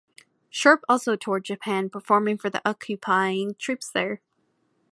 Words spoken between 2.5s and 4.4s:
occupying troops there.